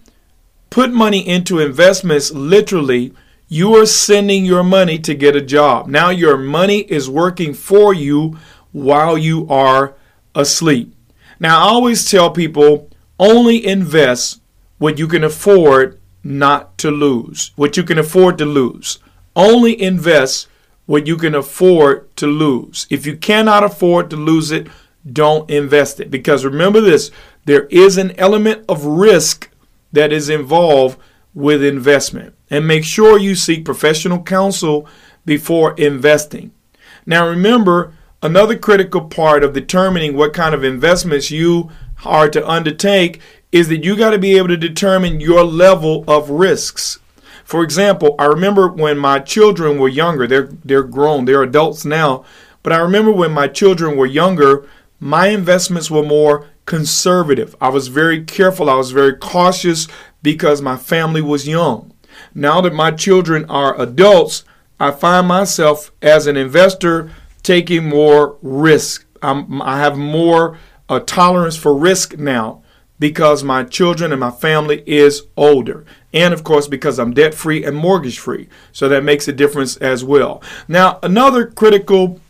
put 0.68 0.92
money 0.92 1.26
into 1.26 1.58
investments, 1.58 2.30
literally, 2.30 3.12
you 3.48 3.74
are 3.76 3.86
sending 3.86 4.44
your 4.44 4.62
money 4.62 4.98
to 5.00 5.14
get 5.14 5.34
a 5.34 5.40
job. 5.40 5.88
Now 5.88 6.10
your 6.10 6.36
money 6.36 6.80
is 6.80 7.10
working 7.10 7.54
for 7.54 7.92
you 7.92 8.38
while 8.72 9.18
you 9.18 9.48
are 9.48 9.96
asleep. 10.34 10.94
Now, 11.40 11.58
I 11.58 11.62
always 11.70 12.08
tell 12.08 12.30
people 12.30 12.90
only 13.18 13.66
invest 13.66 14.40
what 14.78 14.98
you 14.98 15.08
can 15.08 15.24
afford 15.24 15.98
not 16.22 16.76
to 16.78 16.90
lose, 16.90 17.52
what 17.56 17.76
you 17.76 17.82
can 17.82 17.98
afford 17.98 18.38
to 18.38 18.44
lose. 18.44 18.98
Only 19.34 19.80
invest 19.80 20.48
what 20.90 21.06
you 21.06 21.16
can 21.16 21.36
afford 21.36 22.16
to 22.16 22.26
lose. 22.26 22.88
If 22.90 23.06
you 23.06 23.16
cannot 23.16 23.62
afford 23.62 24.10
to 24.10 24.16
lose 24.16 24.50
it, 24.50 24.66
don't 25.12 25.48
invest 25.48 26.00
it. 26.00 26.10
Because 26.10 26.44
remember 26.44 26.80
this 26.80 27.12
there 27.44 27.66
is 27.66 27.96
an 27.96 28.10
element 28.18 28.64
of 28.68 28.84
risk 28.84 29.48
that 29.92 30.12
is 30.12 30.28
involved 30.28 30.98
with 31.32 31.62
investment. 31.62 32.34
And 32.50 32.66
make 32.66 32.82
sure 32.82 33.20
you 33.20 33.36
seek 33.36 33.64
professional 33.64 34.20
counsel 34.20 34.88
before 35.24 35.74
investing. 35.74 36.50
Now, 37.06 37.28
remember, 37.28 37.92
another 38.20 38.58
critical 38.58 39.02
part 39.02 39.44
of 39.44 39.52
determining 39.52 40.16
what 40.16 40.34
kind 40.34 40.56
of 40.56 40.64
investments 40.64 41.30
you 41.30 41.70
are 42.04 42.28
to 42.30 42.48
undertake 42.48 43.20
is 43.52 43.68
that 43.68 43.84
you 43.84 43.96
got 43.96 44.10
to 44.10 44.18
be 44.18 44.36
able 44.36 44.48
to 44.48 44.56
determine 44.56 45.20
your 45.20 45.44
level 45.44 46.04
of 46.08 46.30
risks. 46.30 46.98
For 47.50 47.64
example, 47.64 48.14
I 48.16 48.26
remember 48.26 48.68
when 48.68 48.96
my 48.96 49.18
children 49.18 49.76
were 49.76 49.88
younger, 49.88 50.28
they're 50.28 50.50
they're 50.64 50.84
grown, 50.84 51.24
they're 51.24 51.42
adults 51.42 51.84
now, 51.84 52.24
but 52.62 52.72
I 52.72 52.76
remember 52.76 53.10
when 53.10 53.32
my 53.32 53.48
children 53.48 53.96
were 53.96 54.06
younger, 54.06 54.68
my 55.00 55.26
investments 55.26 55.90
were 55.90 56.04
more 56.04 56.46
conservative. 56.64 57.56
I 57.60 57.70
was 57.70 57.88
very 57.88 58.22
careful, 58.22 58.70
I 58.70 58.76
was 58.76 58.92
very 58.92 59.16
cautious 59.16 59.88
because 60.22 60.62
my 60.62 60.76
family 60.76 61.20
was 61.20 61.48
young. 61.48 61.92
Now 62.36 62.60
that 62.60 62.72
my 62.72 62.92
children 62.92 63.44
are 63.46 63.80
adults, 63.80 64.44
I 64.78 64.92
find 64.92 65.26
myself 65.26 65.90
as 66.00 66.28
an 66.28 66.36
investor 66.36 67.10
taking 67.42 67.88
more 67.88 68.38
risk. 68.42 69.04
I'm, 69.22 69.60
i 69.60 69.76
have 69.76 69.98
more 69.98 70.56
uh, 70.88 71.00
tolerance 71.00 71.56
for 71.56 71.76
risk 71.76 72.16
now 72.16 72.62
because 73.00 73.42
my 73.42 73.64
children 73.64 74.12
and 74.12 74.20
my 74.20 74.30
family 74.30 74.84
is 74.86 75.24
older. 75.36 75.84
And 76.12 76.32
of 76.32 76.44
course, 76.44 76.68
because 76.68 76.98
I'm 77.00 77.12
debt 77.12 77.34
free 77.34 77.64
and 77.64 77.76
mortgage 77.76 78.20
free. 78.20 78.48
So 78.70 78.88
that 78.88 79.02
makes 79.02 79.26
a 79.26 79.32
difference 79.32 79.76
as 79.78 80.04
well. 80.04 80.42
Now, 80.68 81.00
another 81.02 81.46
critical 81.46 82.20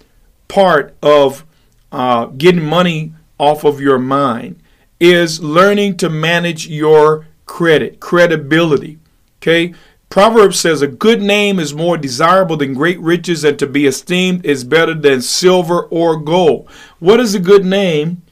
part 0.48 0.96
of 1.02 1.44
uh, 1.92 2.26
getting 2.26 2.64
money 2.64 3.12
off 3.38 3.64
of 3.64 3.80
your 3.80 3.98
mind 3.98 4.62
is 5.00 5.42
learning 5.42 5.96
to 5.96 6.08
manage 6.08 6.68
your 6.68 7.26
credit, 7.46 7.98
credibility. 8.00 8.98
Okay? 9.38 9.74
Proverbs 10.08 10.58
says 10.58 10.82
a 10.82 10.88
good 10.88 11.22
name 11.22 11.58
is 11.58 11.72
more 11.72 11.96
desirable 11.96 12.56
than 12.56 12.74
great 12.74 13.00
riches, 13.00 13.44
and 13.44 13.58
to 13.58 13.66
be 13.66 13.86
esteemed 13.86 14.44
is 14.44 14.64
better 14.64 14.94
than 14.94 15.22
silver 15.22 15.82
or 15.82 16.16
gold. 16.16 16.68
What 16.98 17.20
is 17.20 17.34
a 17.34 17.40
good 17.40 17.64
name 17.64 18.22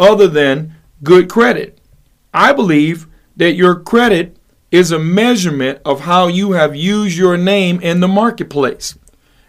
other 0.00 0.28
than 0.28 0.74
good 1.02 1.28
credit? 1.28 1.75
I 2.36 2.52
believe 2.52 3.06
that 3.36 3.54
your 3.54 3.74
credit 3.74 4.36
is 4.70 4.92
a 4.92 4.98
measurement 4.98 5.80
of 5.86 6.00
how 6.00 6.26
you 6.26 6.52
have 6.52 6.76
used 6.76 7.16
your 7.16 7.38
name 7.38 7.80
in 7.80 8.00
the 8.00 8.08
marketplace. 8.08 8.98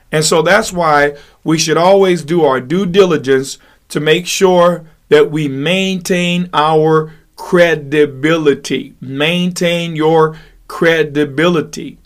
And 0.09 0.23
so 0.23 0.41
that's 0.41 0.71
why 0.71 1.17
we 1.43 1.57
should 1.57 1.75
always 1.75 2.23
do 2.23 2.45
our 2.45 2.61
due 2.61 2.85
diligence 2.85 3.57
to 3.89 3.99
make 3.99 4.25
sure 4.25 4.85
that 5.09 5.29
we 5.29 5.49
maintain 5.49 6.49
our 6.53 7.13
credibility. 7.35 8.95
Maintain 9.01 9.97
your 9.97 10.39
credibility. 10.69 11.97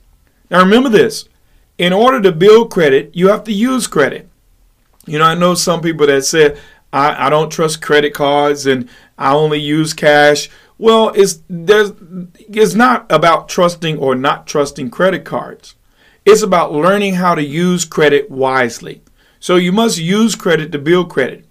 Now 0.49 0.61
remember 0.61 0.89
this 0.89 1.29
in 1.77 1.93
order 1.93 2.21
to 2.21 2.31
build 2.31 2.71
credit, 2.71 3.11
you 3.13 3.27
have 3.27 3.43
to 3.43 3.53
use 3.53 3.85
credit. 3.85 4.27
You 5.05 5.19
know, 5.19 5.25
I 5.25 5.35
know 5.35 5.53
some 5.53 5.81
people 5.81 6.07
that 6.07 6.25
said, 6.25 6.59
I, 6.93 7.27
I 7.27 7.29
don't 7.29 7.51
trust 7.51 7.81
credit 7.81 8.13
cards 8.13 8.65
and 8.65 8.89
I 9.17 9.33
only 9.33 9.59
use 9.59 9.93
cash. 9.93 10.49
Well, 10.81 11.09
it's 11.09 11.43
there's 11.47 11.91
it's 12.39 12.73
not 12.73 13.05
about 13.11 13.47
trusting 13.47 13.99
or 13.99 14.15
not 14.15 14.47
trusting 14.47 14.89
credit 14.89 15.23
cards. 15.23 15.75
It's 16.25 16.41
about 16.41 16.73
learning 16.73 17.13
how 17.13 17.35
to 17.35 17.43
use 17.43 17.85
credit 17.85 18.31
wisely. 18.31 19.03
So 19.39 19.57
you 19.57 19.71
must 19.71 19.99
use 19.99 20.35
credit 20.35 20.71
to 20.71 20.79
build 20.79 21.11
credit. 21.11 21.45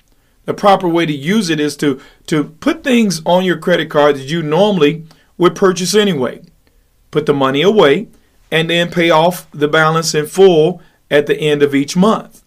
The 0.46 0.54
proper 0.54 0.88
way 0.88 1.06
to 1.06 1.12
use 1.12 1.48
it 1.48 1.60
is 1.60 1.76
to 1.76 2.00
to 2.26 2.42
put 2.42 2.82
things 2.82 3.22
on 3.24 3.44
your 3.44 3.56
credit 3.56 3.88
card 3.88 4.16
that 4.16 4.28
you 4.28 4.42
normally 4.42 5.06
would 5.38 5.54
purchase 5.54 5.94
anyway. 5.94 6.42
Put 7.12 7.26
the 7.26 7.32
money 7.32 7.62
away 7.62 8.08
and 8.50 8.68
then 8.68 8.90
pay 8.90 9.10
off 9.10 9.48
the 9.52 9.68
balance 9.68 10.12
in 10.12 10.26
full 10.26 10.82
at 11.08 11.28
the 11.28 11.38
end 11.38 11.62
of 11.62 11.72
each 11.72 11.96
month. 11.96 12.42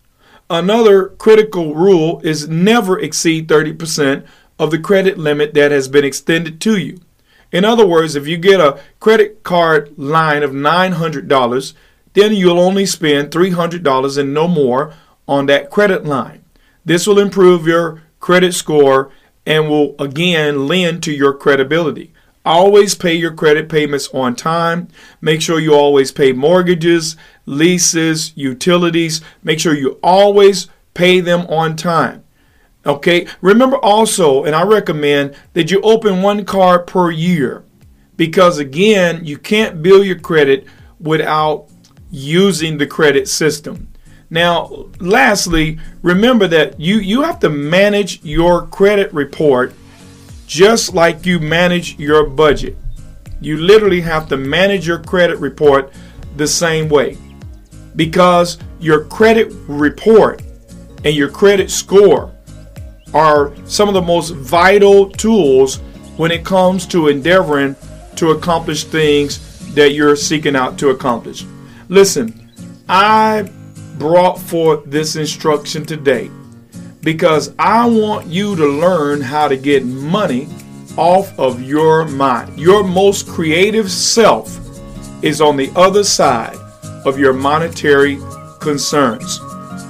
Another 0.49 1.07
critical 1.07 1.75
rule 1.75 2.19
is 2.25 2.49
never 2.49 2.99
exceed 2.99 3.47
30% 3.47 4.27
of 4.63 4.71
the 4.71 4.79
credit 4.79 5.17
limit 5.17 5.53
that 5.53 5.71
has 5.71 5.89
been 5.89 6.05
extended 6.05 6.61
to 6.61 6.77
you. 6.77 6.99
In 7.51 7.65
other 7.65 7.85
words, 7.85 8.15
if 8.15 8.27
you 8.27 8.37
get 8.37 8.61
a 8.61 8.79
credit 9.01 9.43
card 9.43 9.93
line 9.97 10.41
of 10.41 10.51
$900, 10.51 11.73
then 12.13 12.33
you'll 12.33 12.59
only 12.59 12.85
spend 12.85 13.29
$300 13.29 14.17
and 14.17 14.33
no 14.33 14.47
more 14.47 14.93
on 15.27 15.47
that 15.47 15.69
credit 15.69 16.05
line. 16.05 16.45
This 16.85 17.05
will 17.05 17.19
improve 17.19 17.67
your 17.67 18.03
credit 18.21 18.53
score 18.53 19.11
and 19.45 19.69
will 19.69 19.95
again 19.99 20.65
lend 20.65 21.03
to 21.03 21.11
your 21.11 21.33
credibility. 21.33 22.13
Always 22.45 22.95
pay 22.95 23.13
your 23.13 23.33
credit 23.33 23.67
payments 23.69 24.09
on 24.13 24.35
time. 24.35 24.87
Make 25.21 25.41
sure 25.41 25.59
you 25.59 25.73
always 25.73 26.11
pay 26.11 26.31
mortgages, 26.31 27.17
leases, 27.45 28.31
utilities. 28.35 29.21
Make 29.43 29.59
sure 29.59 29.75
you 29.75 29.99
always 30.01 30.67
pay 30.93 31.19
them 31.19 31.41
on 31.47 31.75
time. 31.75 32.22
Okay, 32.85 33.27
remember 33.41 33.77
also, 33.77 34.43
and 34.43 34.53
I 34.53 34.63
recommend 34.63 35.35
that 35.53 35.71
you 35.71 35.79
open 35.81 36.21
one 36.21 36.43
card 36.43 36.85
per 36.85 37.11
year 37.11 37.63
because, 38.17 38.57
again, 38.57 39.25
you 39.25 39.37
can't 39.37 39.81
build 39.81 40.05
your 40.05 40.19
credit 40.19 40.67
without 40.99 41.67
using 42.11 42.77
the 42.77 42.85
credit 42.85 43.29
system. 43.29 43.87
Now, 44.29 44.87
lastly, 44.99 45.79
remember 46.01 46.47
that 46.47 46.79
you, 46.79 46.97
you 46.97 47.21
have 47.21 47.39
to 47.39 47.49
manage 47.49 48.23
your 48.23 48.67
credit 48.67 49.13
report 49.13 49.73
just 50.45 50.93
like 50.93 51.25
you 51.25 51.39
manage 51.39 51.97
your 51.97 52.27
budget. 52.27 52.75
You 53.39 53.57
literally 53.57 54.01
have 54.01 54.27
to 54.29 54.37
manage 54.37 54.85
your 54.85 54.99
credit 54.99 55.37
report 55.39 55.93
the 56.35 56.47
same 56.47 56.89
way 56.89 57.17
because 57.95 58.57
your 58.79 59.05
credit 59.05 59.53
report 59.67 60.41
and 61.05 61.15
your 61.15 61.29
credit 61.29 61.69
score 61.71 62.32
are 63.13 63.53
some 63.65 63.87
of 63.87 63.93
the 63.93 64.01
most 64.01 64.31
vital 64.31 65.09
tools 65.09 65.77
when 66.17 66.31
it 66.31 66.45
comes 66.45 66.85
to 66.87 67.07
endeavoring 67.07 67.75
to 68.15 68.31
accomplish 68.31 68.83
things 68.83 69.73
that 69.73 69.93
you're 69.93 70.15
seeking 70.15 70.55
out 70.55 70.77
to 70.77 70.89
accomplish. 70.89 71.45
Listen, 71.89 72.51
I 72.87 73.49
brought 73.97 74.39
forth 74.39 74.83
this 74.85 75.15
instruction 75.15 75.85
today 75.85 76.29
because 77.01 77.53
I 77.59 77.85
want 77.87 78.27
you 78.27 78.55
to 78.55 78.65
learn 78.65 79.21
how 79.21 79.47
to 79.47 79.57
get 79.57 79.85
money 79.85 80.47
off 80.97 81.37
of 81.39 81.61
your 81.61 82.05
mind. 82.05 82.59
Your 82.59 82.83
most 82.83 83.27
creative 83.27 83.91
self 83.91 84.59
is 85.23 85.41
on 85.41 85.57
the 85.57 85.71
other 85.75 86.03
side 86.03 86.57
of 87.05 87.17
your 87.17 87.33
monetary 87.33 88.19
concerns. 88.59 89.39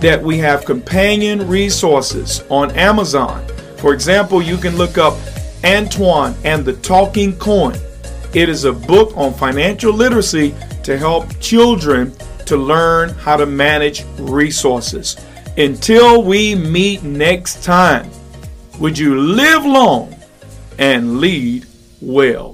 that 0.00 0.22
we 0.22 0.38
have 0.38 0.64
companion 0.64 1.48
resources 1.48 2.44
on 2.48 2.70
Amazon. 2.72 3.46
For 3.78 3.94
example, 3.94 4.42
you 4.42 4.56
can 4.56 4.76
look 4.76 4.98
up 4.98 5.16
Antoine 5.64 6.34
and 6.44 6.64
the 6.64 6.74
Talking 6.74 7.36
Coin. 7.36 7.76
It 8.32 8.48
is 8.48 8.64
a 8.64 8.72
book 8.72 9.16
on 9.16 9.34
financial 9.34 9.92
literacy 9.92 10.54
to 10.84 10.96
help 10.96 11.38
children 11.40 12.14
to 12.46 12.56
learn 12.56 13.10
how 13.10 13.36
to 13.36 13.46
manage 13.46 14.04
resources. 14.18 15.16
Until 15.56 16.22
we 16.22 16.54
meet 16.54 17.02
next 17.02 17.62
time, 17.62 18.10
would 18.78 18.98
you 18.98 19.20
live 19.20 19.64
long 19.64 20.14
and 20.78 21.18
lead 21.20 21.66
well? 22.00 22.49